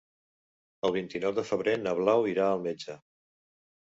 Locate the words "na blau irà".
1.83-2.47